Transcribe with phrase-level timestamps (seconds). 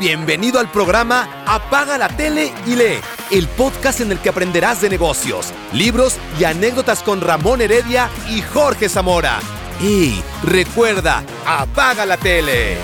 [0.00, 3.00] Bienvenido al programa Apaga la tele y lee,
[3.32, 8.40] el podcast en el que aprenderás de negocios, libros y anécdotas con Ramón Heredia y
[8.40, 9.40] Jorge Zamora.
[9.82, 12.76] Y recuerda, apaga la tele.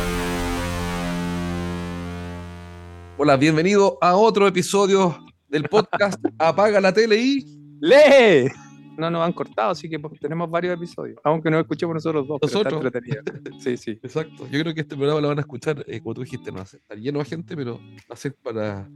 [3.16, 7.46] Hola, bienvenido a otro episodio del podcast Apaga la tele y
[7.80, 8.50] lee
[8.96, 12.39] no nos han cortado, así que pues, tenemos varios episodios, aunque no escuchemos nosotros dos.
[12.43, 12.84] Nosotros.
[13.61, 13.93] sí, sí.
[14.03, 14.46] Exacto.
[14.50, 16.62] Yo creo que este programa lo van a escuchar, eh, como tú dijiste, no va
[16.62, 18.89] a estar lleno de gente, pero va a ser para,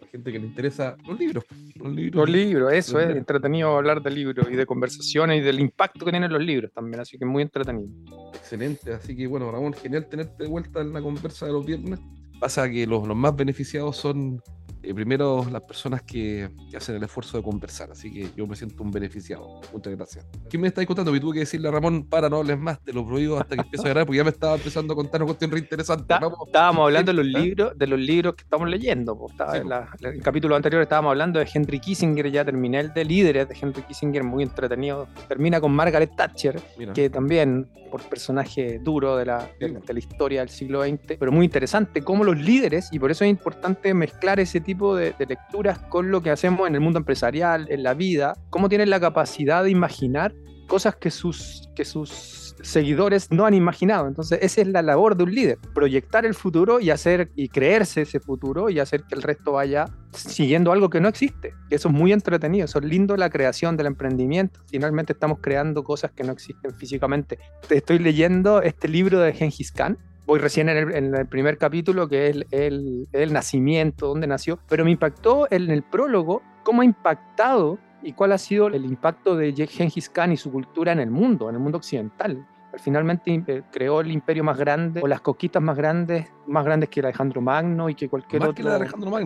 [0.00, 1.44] la gente que le interesa los libros.
[1.76, 5.60] Los libros, los libros eso es entretenido hablar de libros y de conversaciones y del
[5.60, 7.88] impacto que tienen los libros también, así que muy entretenido.
[8.34, 12.00] Excelente, así que bueno, Ramón, genial tenerte de vuelta en la conversa de los viernes.
[12.40, 14.40] Pasa que los, los más beneficiados son
[14.82, 18.82] eh, primero las personas que, hacen el esfuerzo de conversar, así que yo me siento
[18.82, 19.60] un beneficiado.
[19.72, 20.26] Muchas gracias.
[20.50, 21.12] ¿Qué me estáis contando?
[21.12, 23.62] Me tuve que decirle a Ramón, para, no hables más, te lo prohíbo hasta que
[23.62, 26.14] empiece a grabar, porque ya me estaba empezando a contar una cuestión re interesante.
[26.46, 29.26] estábamos hablando de los libros, de los libros que estamos leyendo.
[29.52, 29.72] en,
[30.06, 33.82] el capítulo anterior estábamos hablando de Henry Kissinger, ya terminé el de líderes de Henry
[33.82, 35.06] Kissinger, muy entretenido.
[35.28, 36.60] Termina con Margaret Thatcher,
[36.94, 41.44] que también por personaje duro de la, de, la historia del siglo XX, pero muy
[41.44, 45.78] interesante cómo los líderes, y por eso es importante mezclar ese tipo de, de, lecturas
[45.78, 49.64] con lo que hacemos en el mundo empresarial, en la vida, cómo tienen la capacidad
[49.64, 50.34] de imaginar
[50.72, 54.08] cosas que sus, que sus seguidores no han imaginado.
[54.08, 58.02] Entonces, esa es la labor de un líder, proyectar el futuro y hacer y creerse
[58.02, 61.54] ese futuro y hacer que el resto vaya siguiendo algo que no existe.
[61.70, 64.60] Eso es muy entretenido, eso es lindo la creación del emprendimiento.
[64.70, 67.38] Finalmente estamos creando cosas que no existen físicamente.
[67.68, 69.98] Te estoy leyendo este libro de Gengis Khan,
[70.32, 74.90] voy recién en el, primer capítulo, que es el, el, nacimiento, dónde nació, pero me
[74.90, 80.08] impactó en el prólogo cómo ha impactado y cuál ha sido el impacto de Gengis
[80.08, 82.46] Khan y su cultura en el mundo, en el mundo occidental.
[82.78, 87.00] Finalmente eh, creó el imperio más grande o las coquitas más grandes, más grandes que
[87.00, 88.78] Alejandro Magno y que cualquier otro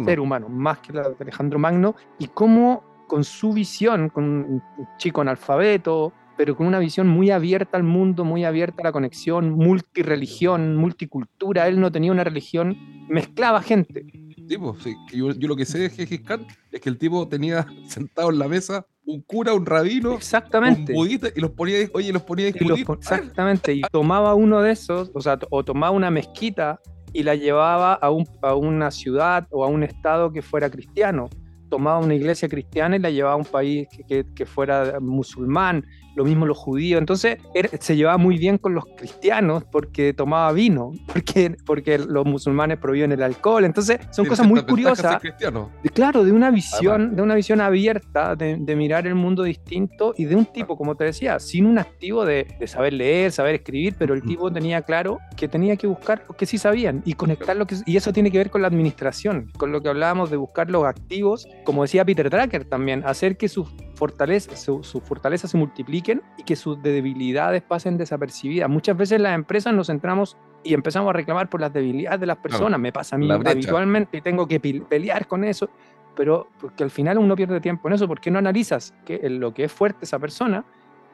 [0.05, 4.63] ser humano, más que la de Alejandro Magno, y cómo con su visión, con un
[4.97, 9.53] chico analfabeto, pero con una visión muy abierta al mundo, muy abierta a la conexión,
[9.53, 11.69] multireligión, multicultura.
[11.69, 12.77] Él no tenía una religión,
[13.09, 14.07] mezclaba gente
[14.47, 18.31] tipo, sí, yo, lo que sé de Gengis Khan es que el tipo tenía sentado
[18.31, 20.93] en la mesa un cura, un rabino, exactamente.
[20.93, 22.87] un budista y los ponía, oye, los ponía a discutir.
[22.99, 26.81] exactamente, y tomaba uno de esos, o sea, o tomaba una mezquita
[27.13, 31.29] y la llevaba a, un, a una ciudad o a un estado que fuera cristiano
[31.69, 35.85] tomaba una iglesia cristiana y la llevaba a un país que, que, fuera musulmán,
[36.17, 36.99] lo mismo los judíos.
[36.99, 37.39] Entonces
[37.81, 43.13] se llevaba muy bien con los cristianos porque tomaba vino, porque, porque los musulmanes prohíben
[43.13, 43.65] el alcohol.
[43.65, 45.21] Entonces son cosas muy curiosas.
[45.95, 50.25] Claro, de una visión, de una visión abierta, de, de, mirar el mundo distinto y
[50.25, 53.95] de un tipo, como te decía, sin un activo de, de saber leer, saber escribir,
[53.99, 57.57] pero el tipo tenía claro que tenía que buscar lo que sí sabían y conectar
[57.57, 57.77] lo que...
[57.87, 60.85] Y eso tiene que ver con la administración, con lo que hablábamos de buscar los
[60.85, 61.07] activos
[61.65, 65.57] como decía Peter Drucker también, hacer que sus fortalezas su, fortaleza se
[66.37, 68.69] y que sus debilidades pasen desapercibidas.
[68.69, 72.39] Muchas veces las empresas nos centramos y empezamos a reclamar por las debilidades de las
[72.39, 72.79] personas.
[72.81, 75.71] Me pasa a mí habitualmente y tengo que pelear con eso,
[76.15, 79.65] pero porque al final uno pierde tiempo en eso, porque no analizas que, lo que
[79.65, 80.65] es fuerte esa persona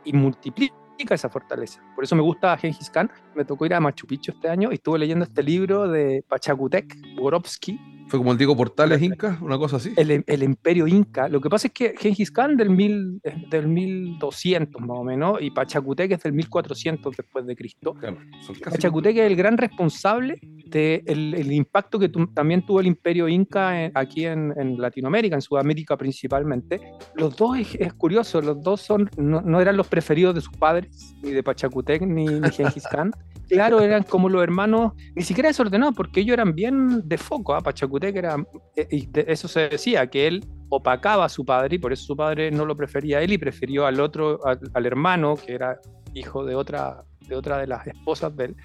[0.04, 0.74] y multiplica
[1.10, 1.82] esa fortaleza.
[1.94, 3.10] Por eso me gusta Gengis Khan.
[3.34, 6.96] Me tocó ir a Machu Picchu este año y estuve leyendo este libro de Pachacutec,
[7.16, 7.80] Borovsky,
[8.12, 9.94] fue como el Diego Portales Inca, una cosa así.
[9.96, 11.30] El, el, imperio Inca.
[11.30, 15.50] Lo que pasa es que Gengis Khan del, mil, del 1200 más o menos y
[15.50, 17.94] Pachacutec es del 1400 después de Cristo.
[17.94, 18.18] Claro,
[18.62, 20.38] Pachacutec es el gran responsable
[20.72, 25.42] del de el impacto que también tuvo el imperio Inca aquí en, en, Latinoamérica, en
[25.42, 26.80] Sudamérica principalmente.
[27.14, 31.14] Los dos es, curioso, los dos son, no, no, eran los preferidos de sus padres,
[31.22, 33.12] ni de Pachacutec ni, ni Gengis Khan.
[33.48, 37.54] claro, eran como los hermanos, ni siquiera desordenados, porque ellos eran bien de foco.
[37.54, 37.60] ¿ah?
[37.60, 38.36] Pachacutec era,
[38.76, 42.16] eh, y eso se decía, que él opacaba a su padre y por eso su
[42.16, 45.78] padre no lo prefería a él y prefirió al otro, al, hermano, que era
[46.14, 48.56] hijo de otra de, otra de las esposas del,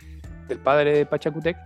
[0.48, 1.58] del padre de Pachacutec.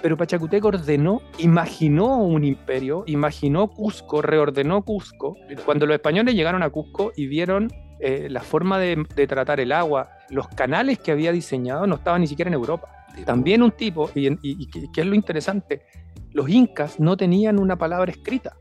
[0.00, 5.36] Pero Pachacutec ordenó, imaginó un imperio, imaginó Cusco, reordenó Cusco.
[5.64, 7.70] Cuando los españoles llegaron a Cusco y vieron
[8.00, 8.96] eh, la forma de,
[9.28, 12.88] tratar el agua, los canales que había diseñado no estaban ni siquiera en Europa.
[13.24, 15.82] También un tipo, y, y, que es lo interesante,
[16.32, 18.56] los incas no tenían una palabra escrita.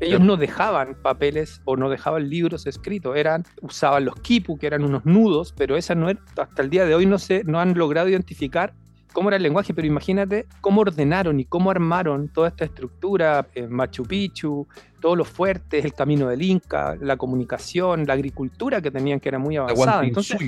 [0.00, 4.84] Ellos no dejaban papeles o no dejaban libros escritos, eran, usaban los kipu, que eran
[4.84, 7.76] unos nudos, pero esa no era, hasta el día de hoy no, se, no han
[7.76, 8.74] logrado identificar
[9.12, 13.66] cómo era el lenguaje, pero imagínate cómo ordenaron y cómo armaron toda esta estructura, eh,
[13.66, 14.66] Machu Picchu,
[15.00, 19.38] todos los fuertes, el camino del Inca, la comunicación, la agricultura que tenían que era
[19.38, 20.04] muy avanzada.
[20.04, 20.38] Entonces,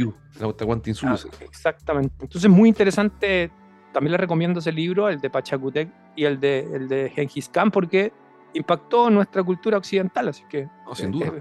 [1.04, 2.14] ah, exactamente.
[2.20, 3.50] Entonces, muy interesante.
[3.92, 7.70] También le recomiendo ese libro, el de Pachacutec y el de, el de Genghis Khan
[7.70, 8.12] porque
[8.54, 10.68] impactó nuestra cultura occidental, así que...
[10.94, 11.32] sin duda.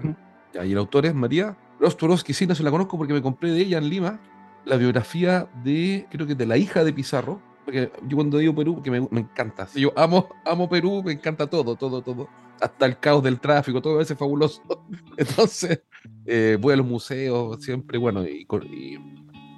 [0.54, 3.60] y el autor es María Rostorowski, sí, no se la conozco porque me compré de
[3.60, 4.20] ella en Lima
[4.64, 8.74] la biografía de, creo que de la hija de Pizarro, porque yo cuando digo Perú,
[8.74, 12.28] porque me, me encanta, yo amo, amo Perú, me encanta todo, todo, todo,
[12.60, 14.62] hasta el caos del tráfico, todo ese fabuloso.
[15.16, 15.82] Entonces,
[16.26, 18.46] eh, voy a los museos siempre, bueno, y,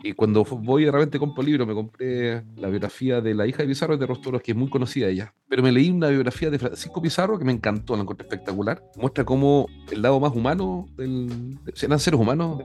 [0.02, 3.68] y, cuando voy de repente compro libros, me compré la biografía de la hija de
[3.68, 7.00] Pizarro de Rostros, que es muy conocida ella, pero me leí una biografía de Francisco
[7.00, 11.58] Pizarro que me encantó, la encontré espectacular, muestra cómo el lado más humano del...
[11.80, 12.64] eran seres humanos,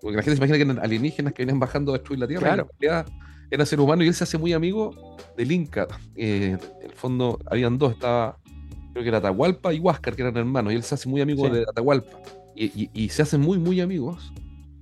[0.00, 2.54] porque la gente se imagina que eran alienígenas que venían bajando a destruir la Tierra,
[2.54, 2.70] claro.
[2.80, 3.04] era,
[3.50, 5.86] era ser humano y él se hace muy amigo del Inca.
[6.14, 8.38] Eh, en el fondo, habían dos, estaba
[8.96, 11.50] creo que era Atahualpa y Huáscar, que eran hermanos, y él se hace muy amigo
[11.50, 12.18] de Atahualpa.
[12.54, 14.32] Y, se hacen muy, muy amigos,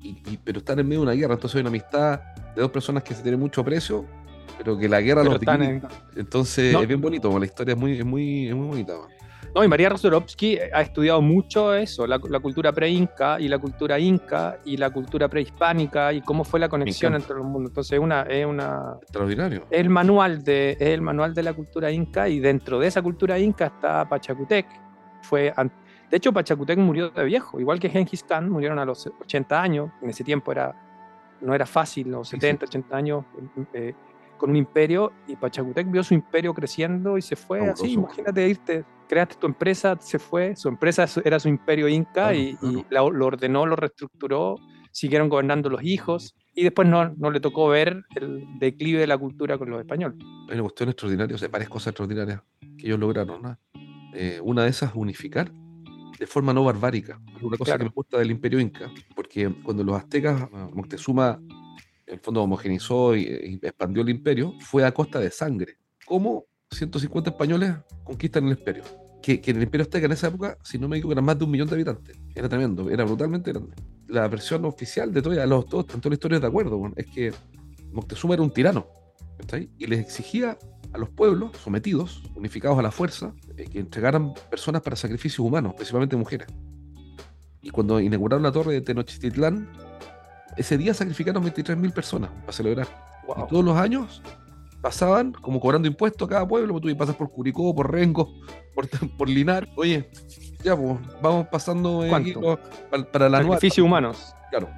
[0.01, 2.21] y, pero están en medio de una guerra, entonces hay una amistad
[2.55, 4.07] de dos personas que se tienen mucho aprecio,
[4.57, 5.83] pero que la guerra los divide.
[6.15, 8.95] Entonces es bien bonito, la historia es muy, es muy, es muy bonita.
[9.55, 14.59] No, y María Rosorovsky ha estudiado mucho eso, la, cultura pre-inca y la cultura inca
[14.65, 17.71] y la cultura prehispánica y cómo fue la conexión entre los mundos.
[17.71, 18.97] Entonces una, es una...
[19.03, 19.67] Extraordinario.
[19.71, 23.67] el manual, de, el manual de la cultura inca y dentro de esa cultura inca
[23.67, 24.67] está Pachacutec.
[25.23, 25.53] Fue,
[26.11, 29.91] de hecho, Pachacutec murió de viejo, igual que Genghis Khan, murieron a los 80 años.
[30.03, 30.75] En ese tiempo era,
[31.41, 33.25] no era fácil, los 70, 80 años.
[33.73, 33.95] Eh,
[34.45, 37.95] con un imperio y Pachacutec vio su imperio creciendo y se fue así.
[37.95, 42.59] Imagínate irte creaste tu empresa, se fue, su empresa era su imperio inca y,
[42.91, 44.57] lo ordenó, lo reestructuró,
[44.91, 49.17] siguieron gobernando los hijos y después no, no le tocó ver el declive de la
[49.17, 50.19] cultura con los españoles.
[50.49, 52.43] Hay una cuestión extraordinaria, o sea, varias cosas extraordinarias
[52.77, 53.41] que ellos lograron.
[53.41, 53.57] ¿no?
[54.13, 55.51] Eh, una de esas, unificar
[56.19, 57.19] de forma no barbárica.
[57.35, 61.41] Es una cosa que me gusta del imperio inca, porque cuando los aztecas, Moctezuma,
[62.07, 65.79] en el fondo homogenizó y expandió el imperio, fue a costa de sangre.
[66.05, 68.85] ¿Cómo 150 españoles conquistan el imperio.
[69.23, 71.45] Que, que, el imperio azteca en esa época, si no me equivoco, eran más de
[71.45, 72.19] un millón de habitantes.
[72.35, 73.75] Era tremendo, era brutalmente grande.
[74.09, 77.33] La versión oficial de todos, los, todos, tanto la historia de acuerdo, es que
[77.91, 78.87] Moctezuma era un tirano.
[79.79, 80.59] Y les exigía
[80.93, 85.75] a los pueblos sometidos, unificados a la fuerza, eh, que entregaran personas para sacrificios humanos,
[85.75, 86.49] principalmente mujeres.
[87.63, 89.71] Y cuando inauguraron la torre de Tenochtitlán,
[90.57, 92.89] ese día sacrificaron 23.000 personas para celebrar.
[93.29, 94.23] Y todos los años
[94.85, 98.35] pasaban como cobrando impuestos a cada pueblo, pues tú pasas por Curicó, por Rengo,
[98.75, 98.87] por,
[99.17, 99.67] por Linar.
[99.77, 100.11] Oye,
[100.63, 102.11] ya, pues vamos pasando eh,
[103.11, 104.35] para, la Sacrificios humanos.
[104.51, 104.69] Claro.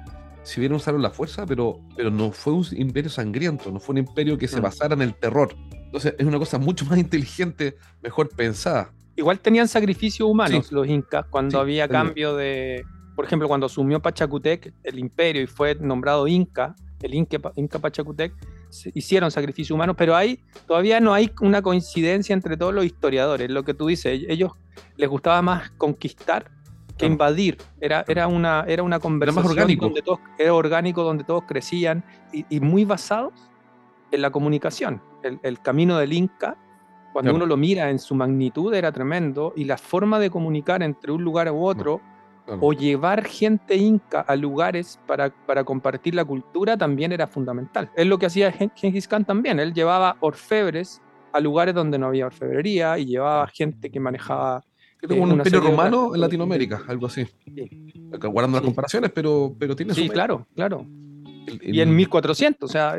[0.43, 3.97] Si bien usaron la fuerza, pero, pero no fue un imperio sangriento, no fue un
[3.97, 4.63] imperio que se mm.
[4.63, 5.53] basara en el terror.
[5.71, 8.93] Entonces es una cosa mucho más inteligente, mejor pensada.
[9.17, 12.85] Igual tenían sacrificios humanos los incas cuando había cambio de,
[13.17, 18.31] por ejemplo, cuando asumió Pachacutec el imperio y fue nombrado Inca, el Inca, Inca Pachacutec,
[18.93, 23.49] hicieron sacrificios humanos, pero hay, todavía no hay una coincidencia entre todos los historiadores.
[23.49, 24.51] Lo que tú dices, ellos
[24.97, 26.51] les gustaba más conquistar
[26.95, 27.57] que invadir.
[27.81, 29.85] Era, era, una, era una conversación más orgánico.
[29.85, 33.33] donde todos, era orgánico, donde todos crecían y, muy basados
[34.11, 35.01] en la comunicación.
[35.23, 36.55] El, camino del Inca,
[37.13, 41.11] cuando uno lo mira en su magnitud, era tremendo y la forma de comunicar entre
[41.11, 41.99] un lugar u otro
[42.47, 47.89] o llevar gente inca a lugares para, para, compartir la cultura también era fundamental.
[47.95, 49.59] Es lo que hacía Genghis Khan también.
[49.59, 51.01] Él llevaba orfebres
[51.33, 54.63] a lugares donde no había orfebrería y llevaba gente que manejaba.
[55.01, 57.25] Eh, un imperio romano en Latinoamérica, algo así.
[58.19, 60.85] Guardando las comparaciones, pero, pero tiene Sí, claro, claro.
[61.61, 62.97] y en 1400, o sea,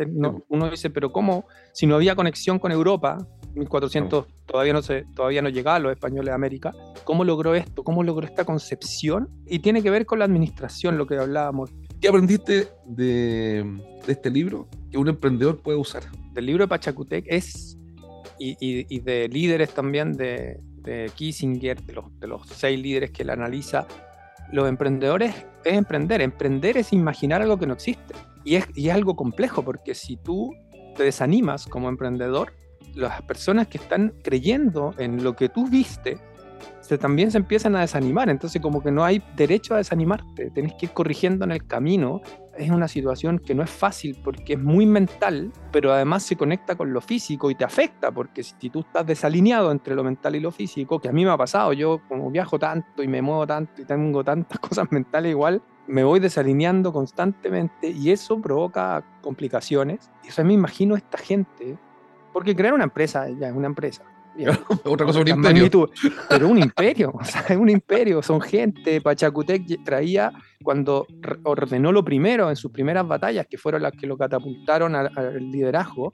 [0.48, 1.46] uno dice, pero ¿cómo?
[1.72, 3.18] Si no había conexión con Europa,
[3.58, 6.74] 1400 todavía no se, todavía no llegaba a los españoles de América.
[7.04, 7.84] ¿Cómo logró esto?
[7.84, 9.28] ¿Cómo logró esta concepción?
[9.46, 11.70] Y tiene que ver con la administración, lo que hablábamos.
[12.00, 13.66] ¿Qué aprendiste de,
[14.06, 16.04] este libro que un emprendedor puede usar?
[16.32, 17.76] Del libro de Pachacutec es,
[18.38, 20.60] y, de líderes también de,
[21.14, 23.86] Kissinger, de los, de los seis líderes que él analiza,
[24.52, 25.34] los emprendedores
[25.64, 26.20] es emprender.
[26.22, 28.14] Emprender es imaginar algo que no existe.
[28.44, 30.54] Y es, y es algo complejo porque si tú
[30.96, 32.52] te desanimas como emprendedor,
[32.98, 36.18] las personas que están creyendo en lo que tú viste,
[36.80, 38.28] se, también se empiezan a desanimar.
[38.28, 42.20] Entonces como que no hay derecho a desanimarte, tenés que ir corrigiendo en el camino.
[42.56, 46.74] Es una situación que no es fácil porque es muy mental, pero además se conecta
[46.74, 50.40] con lo físico y te afecta, porque si tú estás desalineado entre lo mental y
[50.40, 53.46] lo físico, que a mí me ha pasado, yo como viajo tanto y me muevo
[53.46, 60.10] tanto y tengo tantas cosas mentales igual, me voy desalineando constantemente y eso provoca complicaciones.
[60.24, 61.78] Y eso me imagino esta gente
[62.38, 64.04] porque crear una empresa ya es una empresa.
[64.84, 65.90] Otra cosa, un imperio.
[66.28, 69.00] pero un imperio, o sea, es un imperio, son gente.
[69.00, 70.30] Pachacutec traía,
[70.62, 71.04] cuando
[71.42, 75.10] ordenó lo primero en sus primeras batallas, que fueron las que lo catapultaron al,
[75.50, 76.12] liderazgo,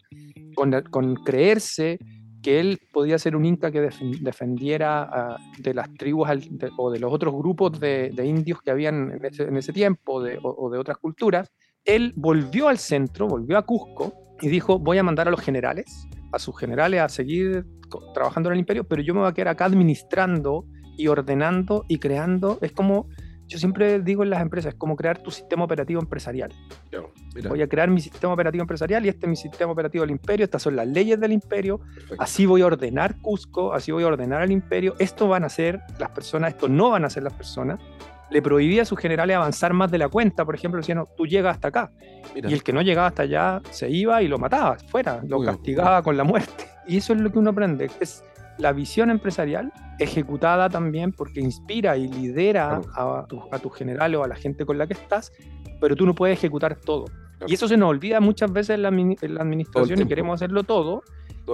[0.54, 1.98] con, con, creerse
[2.42, 3.90] que él podía ser un inca que
[4.22, 6.30] defendiera de las tribus
[6.78, 10.96] o de los otros grupos de, indios que habían en ese, tiempo o, de otras
[10.96, 11.52] culturas,
[11.84, 16.06] él volvió al centro, volvió a Cusco y dijo, voy a mandar a los generales,
[16.34, 17.66] a sus generales a seguir
[18.12, 21.98] trabajando en el imperio, pero yo me voy a quedar acá administrando y ordenando y
[21.98, 22.58] creando.
[22.60, 23.08] Es como
[23.46, 26.52] yo siempre digo en las empresas, es como crear tu sistema operativo empresarial.
[27.48, 30.44] voy a crear mi sistema operativo empresarial y este es mi sistema operativo del imperio,
[30.44, 31.80] estas son las leyes del imperio,
[32.18, 35.80] así voy a ordenar Cusco, así voy a ordenar al imperio, esto van a ser
[35.98, 37.80] las personas, esto no van a ser las personas.
[38.34, 41.24] Le prohibía a sus generales avanzar más de la cuenta, por ejemplo, decían, no, tú
[41.24, 41.92] llegas hasta acá.
[42.34, 46.02] Y el que no llegaba hasta allá se iba y lo mataba, fuera, lo castigaba
[46.02, 46.66] con la muerte.
[46.86, 48.22] Y eso es lo que uno aprende, es
[48.58, 54.34] la visión empresarial ejecutada también porque inspira y lidera a, tu, general o a la
[54.34, 55.32] gente con la que estás,
[55.80, 57.04] pero tú no puedes ejecutar todo.
[57.46, 58.88] Y eso se nos olvida muchas veces en la,
[59.40, 61.02] administración y queremos hacerlo todo.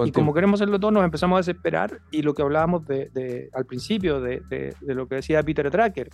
[0.05, 1.99] y como queremos hacerlo todo, nos empezamos a desesperar.
[2.11, 6.09] Y lo que hablábamos de, al principio de, de, lo que decía Peter Tracker,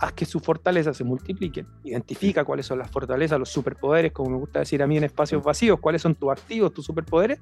[0.00, 4.36] haz que sus fortalezas se multipliquen, identifica cuáles son las fortalezas, los superpoderes, como me
[4.38, 7.38] gusta decir a mí en espacios vacíos, cuáles son tus activos, tus superpoderes,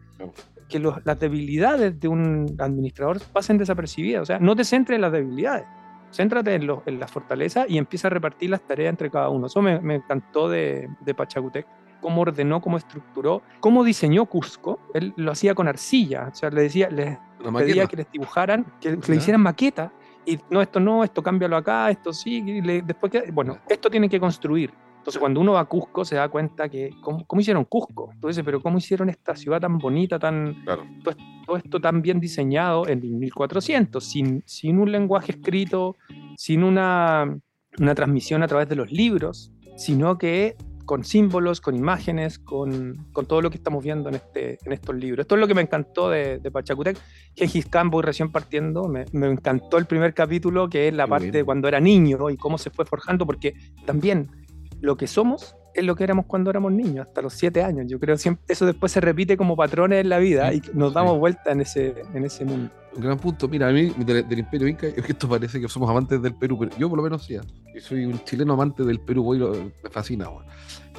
[0.69, 4.23] que las debilidades de un administrador pasen desapercibidas.
[4.23, 5.67] O sea, no te centres en las debilidades,
[6.13, 9.47] céntrate en, en las fortalezas y empieza a repartir las tareas entre cada uno.
[9.47, 11.67] Eso me, encantó de, de Pachacutec
[12.01, 14.81] cómo ordenó, cómo estructuró, cómo diseñó Cusco.
[14.95, 17.19] Él lo hacía con arcilla, o sea, le decía, les
[17.57, 19.91] pedía que les dibujaran, que le hicieran maquetas
[20.29, 24.21] y no, esto no, esto cámbialo acá, esto sí, después que, bueno, esto tiene que
[24.21, 24.71] construir.
[24.99, 28.11] Entonces, cuando uno va a Cusco, se da cuenta que, ¿cómo, hicieron Cusco?
[28.13, 30.63] Entonces, pero ¿cómo hicieron esta ciudad tan bonita, tan,
[31.47, 35.97] todo, esto tan bien diseñado en 1400, sin, sin un lenguaje escrito,
[36.37, 37.39] sin una,
[37.79, 40.57] una transmisión a través de los libros, sino que
[40.89, 44.97] con símbolos, con imágenes, con, con, todo lo que estamos viendo en, este, en estos
[44.97, 45.25] libros.
[45.25, 46.99] Esto es lo que me encantó de, de Pachacutec.
[47.37, 51.31] Gengis Khan, voy recién partiendo, me, me, encantó el primer capítulo, que es la parte
[51.31, 53.53] de cuando era niño y cómo se fue forjando, porque
[53.85, 54.31] también
[54.81, 57.87] lo que somos es lo que éramos cuando éramos niños, hasta los siete años.
[57.89, 61.19] Yo creo que eso después se repite como patrones en la vida y nos damos
[61.19, 62.71] vuelta en ese, en ese mundo.
[62.97, 63.49] Un gran punto.
[63.49, 66.59] Mira, a mí del, Imperio Inca, es que esto parece que somos amantes del Perú,
[66.59, 67.35] pero yo por lo menos sí.
[67.35, 70.29] Yo soy un chileno amante del Perú, voy, me fascina.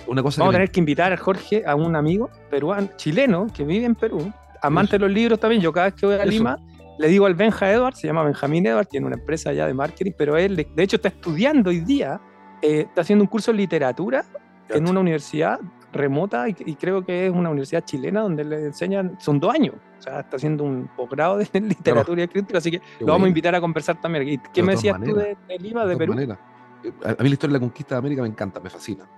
[0.08, 3.64] Una cosa Vamos a tener que invitar a Jorge, a un amigo peruano, chileno, que
[3.64, 5.62] vive en Perú, amante de los libros también.
[5.62, 6.58] Yo cada vez que voy a Lima,
[6.98, 10.12] le digo al Benja Edward, se llama Benjamín Edward, tiene una empresa allá de marketing,
[10.18, 12.22] pero él, de hecho, está estudiando hoy día,
[12.62, 14.24] eh, está haciendo un curso de literatura
[14.70, 15.60] en una universidad
[15.92, 20.02] remota y, creo que es una universidad chilena donde le enseñan, son dos años, o
[20.02, 23.56] sea, está haciendo un posgrado de literatura y escritura, así que lo vamos a invitar
[23.56, 24.42] a conversar también.
[24.54, 26.16] ¿Qué me decías tú de, Lima, de, Perú?
[26.20, 29.10] Eh, a, mí la historia de la conquista de América me encanta, me fascina.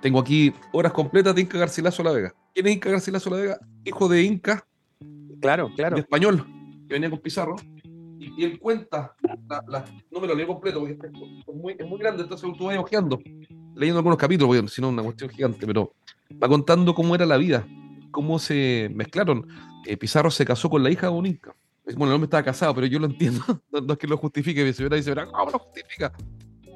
[0.00, 2.34] Tengo aquí horas completas de Inca Garcilaso La Vega.
[2.54, 3.58] ¿Quién es Inca Garcilaso La Vega?
[3.84, 4.64] Hijo de Inca.
[5.40, 5.96] Claro, claro.
[5.96, 6.44] De español,
[6.86, 7.56] que venía con Pizarro.
[8.20, 9.14] Y, él cuenta,
[10.10, 13.18] no me lo leo completo porque es muy, es muy grande, entonces tú vas ojeando
[13.78, 15.94] leyendo algunos capítulos, porque si no, una cuestión gigante, pero
[16.42, 17.66] va contando cómo era la vida,
[18.10, 19.46] cómo se mezclaron.
[19.86, 21.54] Eh, Pizarro se casó con la hija de un inca.
[21.84, 23.42] Bueno, el hombre estaba casado, pero yo lo entiendo.
[23.72, 24.64] No, es que lo justifique.
[24.64, 26.12] Mi señora dice, ¿cómo lo justifica?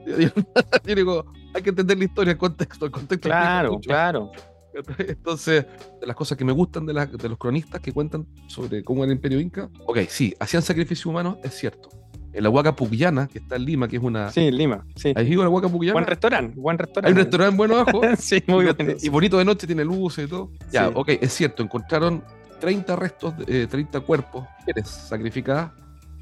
[0.84, 2.86] Yo, digo, hay que entender la historia, el contexto.
[2.86, 4.32] El contexto claro, claro.
[4.98, 5.66] Entonces,
[6.00, 9.12] de las cosas que me gustan de, de los cronistas que cuentan sobre cómo era
[9.12, 11.90] el imperio inca, ok, sí, hacían sacrificio humano, es cierto
[12.32, 14.30] en la Huaca Pucllana, que está en Lima, que es una.
[14.30, 14.84] Sí, en Lima.
[14.96, 15.12] Sí.
[15.14, 15.92] Ahí digo la Huaca Pucllana.
[15.92, 17.08] Buen restaurante, buen restaurante.
[17.08, 18.00] Hay un restaurante bueno abajo.
[18.18, 18.96] sí, muy bien.
[19.00, 20.50] Y bonito de noche, tiene luces y todo.
[20.70, 22.24] Ya, ok, es cierto, encontraron
[22.60, 25.72] 30 restos, eh, 30 cuerpos, mujeres sacrificadas.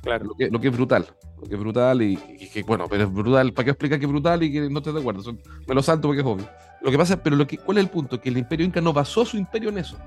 [0.02, 0.24] Claro.
[0.24, 1.06] Lo que, lo que, es brutal.
[1.40, 3.52] Lo que es brutal y, que, bueno, pero es brutal.
[3.52, 5.22] ¿Para qué explicar que es brutal y que no estés de acuerdo?
[5.22, 5.38] Son,
[5.68, 6.48] me lo salto porque es obvio.
[6.82, 8.20] Lo que pasa, pero lo que, ¿cuál es el punto?
[8.20, 9.98] Que el imperio inca no basó su imperio en eso,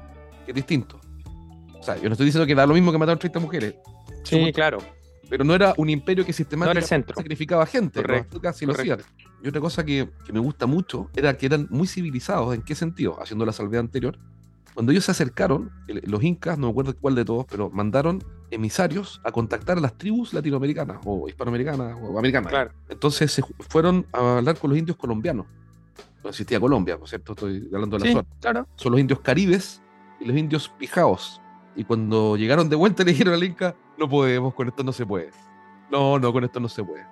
[0.45, 0.99] que es distinto.
[1.79, 3.75] O sea, yo no estoy diciendo que da lo mismo que mataron 30 mujeres.
[4.23, 4.79] Sí, claro
[5.33, 8.39] pero no era un imperio que sistemáticamente sacrificaba gente, Correcto.
[8.39, 8.99] casi lo hacían.
[9.43, 12.53] Y otra cosa que, me gusta mucho era que eran muy civilizados.
[12.53, 13.19] ¿En qué sentido?
[13.19, 14.19] Haciendo la salvedad anterior.
[14.75, 19.21] Cuando ellos se acercaron, los incas, no me acuerdo cuál de todos, pero mandaron emisarios
[19.23, 22.51] a contactar a las tribus latinoamericanas o hispanoamericanas o americanas.
[22.51, 22.71] Claro.
[22.87, 25.47] Entonces se fueron a hablar con los indios colombianos.
[26.23, 28.27] No existía Colombia, por cierto, estoy hablando de la zona.
[28.39, 28.67] Claro.
[28.75, 29.81] Son los indios caribes
[30.19, 31.41] y los indios pijaos.
[31.75, 35.05] Y cuando llegaron de vuelta le dijeron al Inca, no podemos, con esto no se
[35.05, 35.31] puede.
[35.91, 37.05] No, no, con esto no se puede.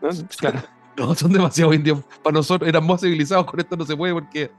[0.94, 2.02] No, son demasiado indios.
[2.22, 4.50] Para nosotros eran más civilizados, con esto no se puede porque...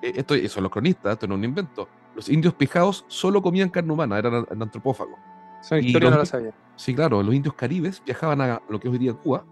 [0.00, 1.88] Eh, esto, eso son los cronistas, esto no es un invento.
[2.14, 5.18] Los indios pijados solo comían carne humana, eran antropófagos.
[5.60, 6.54] Esa historia no la sabía.
[6.76, 9.44] Sí, claro, los indios caribes viajaban a lo que hoy día Cuba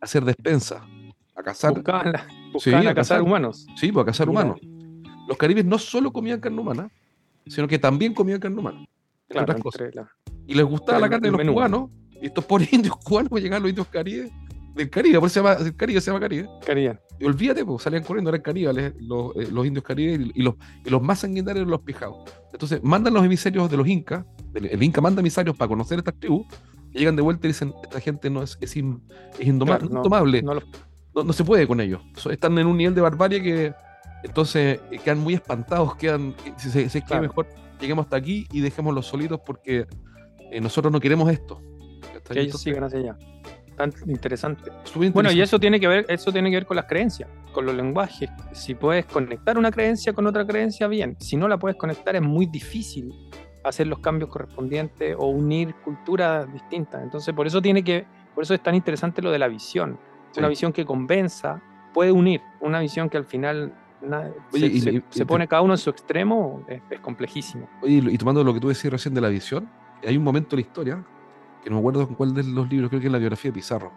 [0.00, 0.86] a hacer despensa,
[1.34, 1.74] a cazar.
[1.74, 2.08] Buscaban,
[2.86, 3.66] a, cazar, humanos.
[3.76, 4.60] Sí, pues a cazar humanos.
[5.28, 6.90] Los caribes no solo comían carne humana,
[7.46, 8.84] sino que también comían carne humana.
[9.34, 9.92] otras cosas.
[10.46, 13.70] Y les gustaba la carne de los cubanos, y estos pobres indios cubanos llegaban los
[13.70, 14.30] indios caribes
[14.74, 16.48] del Caribe, por eso se llama, el Caribe se llama Caribe.
[16.64, 16.98] Caribe.
[17.18, 20.90] Y olvídate, pues salían corriendo, eran caníbales los, eh, los indios caribes y los, y
[20.90, 22.28] los más sanguinarios los pijados.
[22.52, 26.46] Entonces mandan los emisarios de los incas, el, Inca manda emisarios para conocer estas tribus,
[26.92, 31.66] y llegan de vuelta y dicen, esta gente no es, es, indomable, no, se puede
[31.66, 32.02] con ellos.
[32.30, 33.74] Están en un nivel de barbarie que
[34.24, 37.48] entonces eh, quedan muy espantados, quedan, se, se, que mejor
[37.80, 39.86] lleguemos hasta aquí y dejémoslos solitos porque
[40.52, 41.60] eh, nosotros no queremos esto.
[42.28, 43.18] Que ellos sigan hacia allá
[43.76, 44.70] tan interesante.
[45.12, 47.74] Bueno, y eso tiene que ver, eso tiene que ver con las creencias, con los
[47.74, 48.30] lenguajes.
[48.52, 51.16] Si puedes conectar una creencia con otra creencia, bien.
[51.20, 53.12] Si no la puedes conectar, es muy difícil
[53.64, 57.02] hacer los cambios correspondientes o unir culturas distintas.
[57.02, 58.04] Entonces, por eso tiene que,
[58.34, 59.98] por eso es tan interesante lo de la visión.
[60.36, 62.40] Una visión que convenza, puede unir.
[62.60, 63.74] Una visión que al final
[65.10, 67.68] se, pone cada uno en su extremo, es, es complejísimo.
[67.82, 69.68] Oye, y tomando lo que tú decías recién de la visión,
[70.08, 71.06] hay un momento en la historia
[71.62, 73.54] que no me acuerdo con cuál de los libros, creo que es la biografía de
[73.54, 73.92] Pizarro,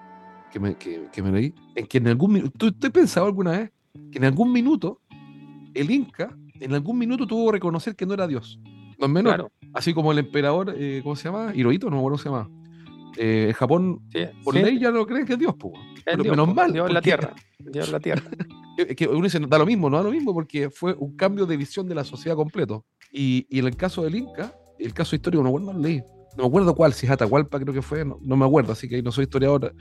[0.51, 3.51] que me, que, que me leí, en que en algún minuto, ¿tú, ¿tú, pensado alguna
[3.51, 3.71] vez
[4.11, 5.01] que en algún minuto
[5.73, 8.59] el Inca, en algún minuto tuvo que reconocer que no era Dios?
[8.99, 9.51] No es menor.
[9.73, 11.51] Así como el emperador, eh, ¿cómo se llama?
[11.53, 12.65] Hirohito, no me acuerdo cómo se llama.
[13.17, 14.01] Eh, Japón,
[14.43, 15.73] por ley ya no creen que es Dios, pues.
[16.03, 16.71] Pero menos mal.
[16.71, 17.33] Dios la tierra.
[17.59, 18.23] Dios la tierra.
[18.95, 21.57] que uno dice, da lo mismo, no da lo mismo, porque fue un cambio de
[21.57, 22.85] visión de la sociedad completo.
[23.11, 26.03] Y, y en el caso del Inca, el caso histórico, no, no lo leí,
[26.37, 29.01] no me acuerdo cuál, si es Atahualpa, creo que fue, no, me acuerdo, así que
[29.01, 29.73] no soy historiador,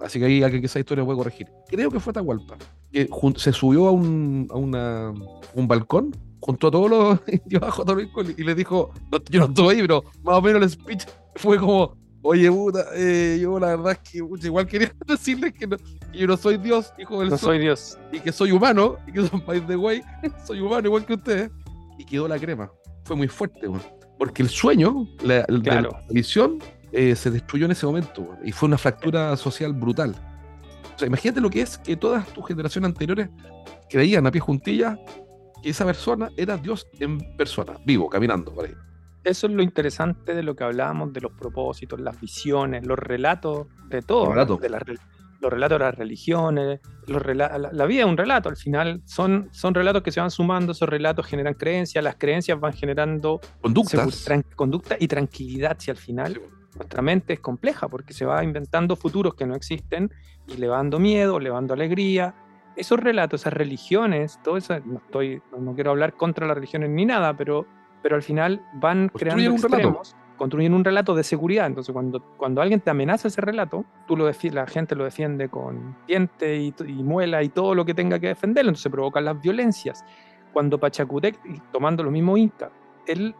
[0.00, 1.48] así que ahí alguien que sea historia puede corregir.
[1.68, 2.56] Creo que fue Atahualpa,
[2.92, 5.12] que se subió a un, a una,
[5.54, 7.84] un balcón junto a todos los indios bajo
[8.36, 8.92] y le dijo,
[9.30, 13.38] yo no estoy ahí, pero más o menos el speech fue como, oye, puta, eh,
[13.40, 15.68] yo la verdad es que igual quería decirles que,
[16.12, 17.98] yo no soy Dios, hijo del No soy Dios.
[18.12, 20.02] Y que soy humano, y que son país de güey,
[20.44, 21.50] soy humano igual que ustedes.
[21.98, 22.70] Y quedó la crema.
[23.04, 23.80] Fue muy fuerte, güey.
[24.18, 25.44] Porque el sueño, la,
[26.10, 26.58] visión,
[26.92, 30.14] eh, se destruyó en ese momento y fue una fractura social brutal.
[30.94, 33.28] O sea, imagínate lo que es que todas tus generaciones anteriores
[33.90, 34.98] creían a pie juntillas
[35.62, 38.74] que esa persona era Dios en persona, vivo, caminando por ahí.
[39.24, 43.66] Eso es lo interesante de lo que hablábamos, de los propósitos, las visiones, los relatos
[43.88, 44.78] de todo, de la,
[45.40, 49.74] los relatos de las religiones, los la, vida es un relato, al final son, son
[49.74, 54.26] relatos que se van sumando, esos relatos generan creencias, las creencias van generando conductas.
[54.54, 56.40] conducta y tranquilidad, si al final
[56.74, 60.10] nuestra mente es compleja porque se va inventando futuros que no existen
[60.46, 62.34] y le va dando miedo, le va dando alegría.
[62.76, 67.06] Esos relatos, esas religiones, todo eso, no, estoy, no quiero hablar contra las religiones ni
[67.06, 67.66] nada, pero,
[68.02, 71.66] pero al final van creando extremos construyen un relato de seguridad.
[71.66, 75.96] Entonces, cuando, cuando alguien te amenaza ese relato, tú lo la gente lo defiende con
[76.06, 78.70] diente y, y, muela y todo lo que tenga que defenderlo.
[78.70, 80.04] Entonces, provocan las violencias.
[80.52, 81.38] Cuando Pachacutec,
[81.72, 82.70] tomando lo mismo Inca,
[83.06, 83.34] él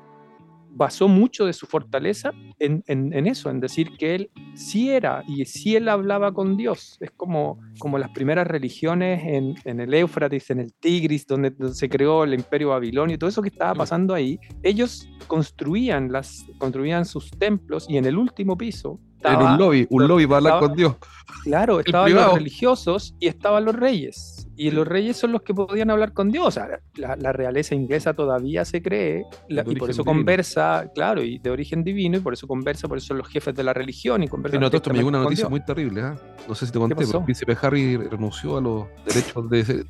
[0.77, 5.45] basó mucho de su fortaleza en, en, eso, en decir que él sí era y
[5.47, 6.99] sí él hablaba con Dios.
[7.01, 11.89] Es como, como las primeras religiones en, en el Éufrates, en el Tigris, donde, se
[11.89, 14.39] creó el imperio babilonio, y todo eso que estaba pasando ahí.
[14.63, 20.09] Ellos construían, las, construían sus templos y en el último piso en un lobby, un
[20.09, 20.97] lobby para hablar con Dios.
[21.43, 24.49] Claro, estaban los religiosos y estaban los reyes.
[24.57, 26.47] Y los reyes son los que podían hablar con Dios.
[26.47, 31.51] O sea, la, realeza inglesa todavía se cree, y por eso conversa, claro, y de
[31.51, 34.29] origen divino, y por eso conversa, por eso son los jefes de la religión y
[34.29, 34.59] conversa.
[34.59, 36.13] no, esto me llegó una noticia muy terrible, ¿eh?
[36.49, 39.85] No sé si te conté, pero el príncipe Harry renunció a los derechos de.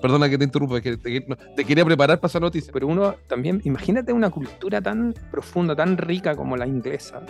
[0.00, 2.72] perdona que te interrumpa, que te, quería preparar para esa noticia.
[2.72, 7.22] Pero uno también, imagínate una cultura tan profunda, tan rica como la inglesa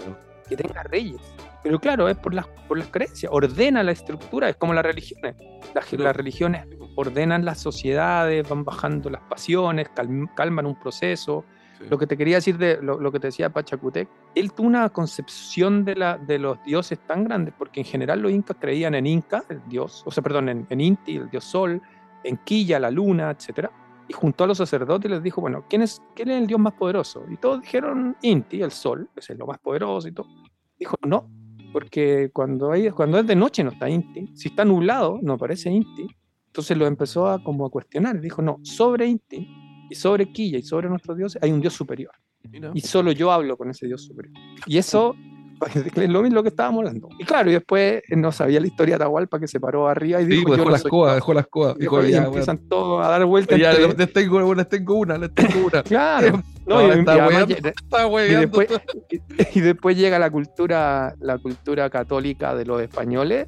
[0.48, 1.20] que tenga reyes.
[1.62, 5.34] Pero claro, es por las, por las creencias, ordena la estructura, es como las religiones.
[5.74, 9.88] Las, las religiones ordenan las sociedades, van bajando las pasiones,
[10.34, 11.44] calman un proceso.
[11.90, 15.84] Lo que te quería decir de lo, que te decía Pachacutec, él tuvo una concepción
[15.84, 19.44] de, la, de los dioses tan grandes, porque en general los incas creían en Inca,
[19.50, 21.82] el dios, o sea, perdón, en, en Inti, el dios sol,
[22.24, 23.70] en Quilla, la luna, etcétera
[24.08, 26.60] y juntó a los sacerdotes y les dijo, bueno, ¿quién es, ¿quién es el Dios
[26.60, 27.24] más poderoso?
[27.30, 30.28] Y todos dijeron Inti, el sol, es lo más poderoso y todo.
[30.78, 31.28] Dijo, no,
[31.72, 35.70] porque cuando, hay, cuando es de noche no está Inti, si está nublado no aparece
[35.70, 36.06] Inti.
[36.46, 39.46] Entonces lo empezó a, como a cuestionar, dijo, no, sobre Inti
[39.90, 42.12] y sobre Quilla y sobre nuestro Dios hay un Dios superior.
[42.74, 44.34] Y solo yo hablo con ese Dios superior.
[44.66, 45.16] Y eso
[45.74, 47.08] es lo mismo que estábamos hablando.
[47.18, 50.20] Y claro, y después eh, no sabía la historia de Atahualpa que se paró arriba
[50.20, 53.24] y dijo: pues, dejó, las coas, dejó las coas, dejó Y, empiezan todos a dar
[53.24, 53.58] vueltas.
[53.58, 55.82] Ya, les, tengo, les tengo una, les tengo una.
[55.84, 56.42] claro.
[56.66, 56.88] No, y,
[58.34, 58.68] después,
[59.54, 63.46] y, después, llega la cultura, la cultura católica de los españoles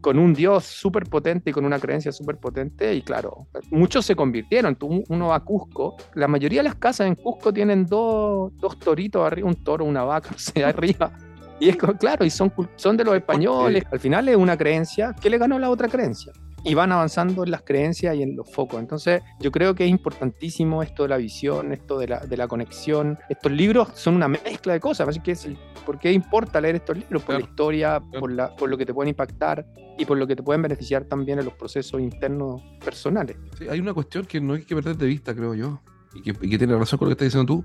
[0.00, 2.94] con un Dios súper potente y con una creencia súper potente.
[2.94, 4.76] Y claro, muchos se convirtieron.
[4.76, 8.78] Tú, uno va a Cusco, la mayoría de las casas en Cusco tienen dos, dos
[8.78, 11.12] toritos arriba, un toro, una vaca, o sea, arriba.
[11.60, 13.84] Y es claro, y son, son de los españoles.
[13.90, 16.32] Al final es una creencia que le ganó la otra creencia
[16.64, 18.80] y van avanzando en las creencias y en los focos.
[18.80, 22.48] Entonces, yo creo que es importantísimo esto de la visión, esto de la, de la
[22.48, 23.18] conexión.
[23.28, 25.08] Estos libros son una mezcla de cosas.
[25.08, 25.48] Así que es
[25.86, 27.22] ¿Por qué importa leer estos libros?
[27.22, 29.66] Por la historia, por, la, por lo que te pueden impactar
[29.96, 33.38] y por lo que te pueden beneficiar también en los procesos internos personales.
[33.56, 35.80] Sí, hay una cuestión que no hay que perder de vista, creo yo,
[36.14, 37.64] y que, y que tiene razón con lo que estás diciendo tú,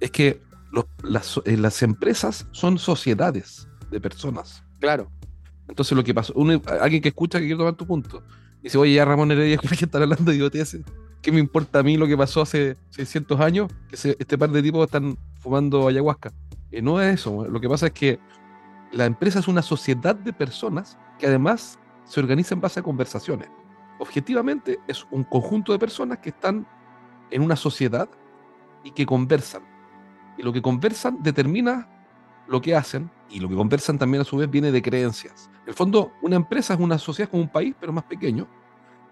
[0.00, 0.40] es que
[1.02, 4.64] las, eh, las empresas son sociedades de personas.
[4.78, 5.10] Claro.
[5.68, 6.34] Entonces lo que pasó,
[6.80, 8.22] alguien que escucha que quiere tomar tu punto,
[8.62, 10.82] dice, oye, ya Ramón Heredia, que están hablando de idioteces?
[11.22, 13.70] ¿Qué me importa a mí lo que pasó hace 600 años?
[13.88, 16.32] Que este par de tipos están fumando ayahuasca.
[16.72, 18.18] Y no es eso, lo que pasa es que
[18.92, 23.48] la empresa es una sociedad de personas que además se organiza en base a conversaciones.
[23.98, 26.66] Objetivamente es un conjunto de personas que están
[27.30, 28.08] en una sociedad
[28.82, 29.62] y que conversan.
[30.42, 31.88] Lo que conversan determina
[32.48, 35.50] lo que hacen y lo que conversan también a su vez viene de creencias.
[35.62, 38.48] En el fondo, una empresa es una sociedad como un país, pero más pequeño,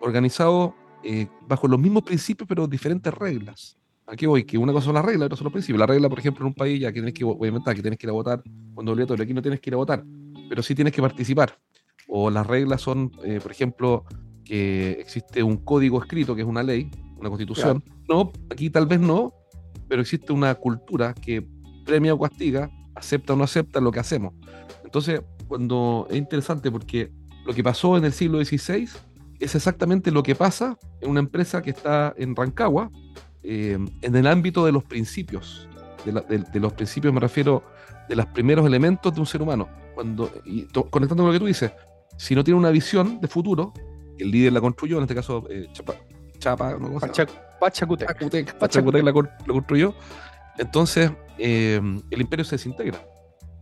[0.00, 3.76] organizado eh, bajo los mismos principios, pero diferentes reglas.
[4.06, 5.78] Aquí voy, que una cosa son las reglas, otra son los principios.
[5.78, 8.06] La regla, por ejemplo, en un país ya que tienes que, obviamente, que tienes que
[8.06, 8.42] ir a votar
[8.74, 10.04] cuando obligatorio, aquí no tienes que ir a votar,
[10.48, 11.58] pero sí tienes que participar.
[12.08, 14.04] O las reglas son, eh, por ejemplo,
[14.44, 17.84] que existe un código escrito, que es una ley, una constitución.
[18.08, 19.34] No, aquí tal vez no,
[19.88, 21.46] pero existe una cultura que
[21.84, 24.34] premia o castiga acepta o no acepta lo que hacemos.
[24.84, 27.10] Entonces, cuando es interesante porque
[27.46, 28.88] lo que pasó en el siglo XVI
[29.40, 32.90] es exactamente lo que pasa en una empresa que está en Rancagua,
[33.42, 35.68] eh, en el ámbito de los principios.
[36.04, 37.62] De, los principios me refiero
[38.08, 39.68] de los primeros elementos de un ser humano.
[39.94, 41.72] Cuando, y conectando con lo que tú dices,
[42.16, 43.72] si no tiene una visión de futuro,
[44.18, 45.94] el líder la construyó, en este caso eh, Chapa,
[46.38, 46.98] Chapa ¿no?
[47.60, 48.56] Pachacutec.
[48.58, 49.94] Pachacutec, la, lo construyó.
[50.58, 52.98] Entonces, eh, el imperio se desintegra.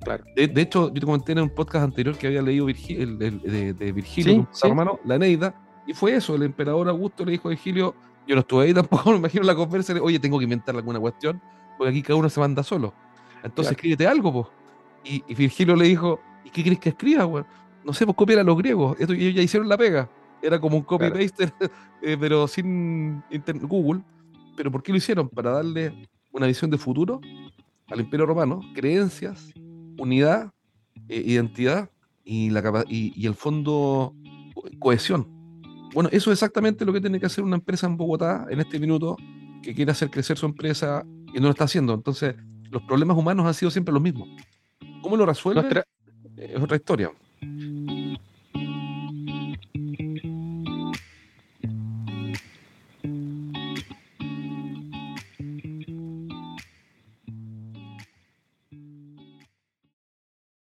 [0.02, 0.24] Claro.
[0.34, 4.48] De, hecho, yo te comenté en un podcast anterior que había leído el, de, Virgilio,
[4.62, 5.54] hermano, la Neida,
[5.86, 7.94] y fue eso, el emperador Augusto le dijo a Virgilio,
[8.26, 11.40] yo no estuve ahí tampoco, me imagino la conversa, oye, tengo que inventar alguna cuestión,
[11.76, 12.94] porque aquí cada uno se manda solo.
[13.42, 14.46] Entonces escríbete algo, pues.
[15.04, 17.44] Y, Virgilio le dijo, ¿y qué quieres que escriba, güey?
[17.84, 18.96] No sé, pues copiar a los griegos.
[18.98, 20.08] Esto, ellos ya hicieron la pega.
[20.46, 21.52] Era como un copy-paste,
[22.02, 23.20] eh, pero sin
[23.62, 24.02] Google.
[24.56, 25.28] ¿Pero por qué lo hicieron?
[25.28, 27.20] Para darle una visión de futuro
[27.88, 29.52] al Imperio Romano, creencias,
[29.98, 30.52] unidad,
[31.08, 31.90] eh, identidad
[32.24, 34.14] y, la, y, el fondo
[34.78, 35.26] cohesión.
[35.92, 38.78] Bueno, eso es exactamente lo que tiene que hacer una empresa en Bogotá en este
[38.78, 39.16] minuto
[39.62, 41.04] que quiere hacer crecer su empresa
[41.34, 41.92] y no lo está haciendo.
[41.92, 42.36] Entonces,
[42.70, 44.28] los problemas humanos han sido siempre los mismos.
[45.02, 45.82] ¿Cómo lo resuelve?
[46.36, 47.10] Es otra historia.